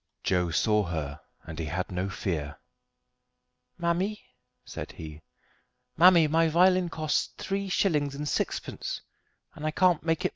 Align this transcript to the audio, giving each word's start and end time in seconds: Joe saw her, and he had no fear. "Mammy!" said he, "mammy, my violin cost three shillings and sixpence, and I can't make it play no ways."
Joe 0.23 0.49
saw 0.49 0.85
her, 0.85 1.21
and 1.43 1.59
he 1.59 1.65
had 1.65 1.91
no 1.91 2.09
fear. 2.09 2.57
"Mammy!" 3.77 4.19
said 4.65 4.93
he, 4.93 5.21
"mammy, 5.95 6.27
my 6.27 6.47
violin 6.49 6.89
cost 6.89 7.37
three 7.37 7.69
shillings 7.69 8.15
and 8.15 8.27
sixpence, 8.27 9.01
and 9.53 9.63
I 9.63 9.69
can't 9.69 10.01
make 10.01 10.21
it 10.21 10.21
play 10.21 10.23
no 10.23 10.27
ways." 10.27 10.29